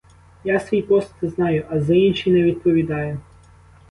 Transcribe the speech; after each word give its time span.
Я 0.43 0.59
свій 0.59 0.81
пост 0.81 1.11
знаю, 1.21 1.65
а 1.69 1.79
за 1.79 1.95
інші 1.95 2.31
не 2.31 2.43
відповідаю. 2.43 3.19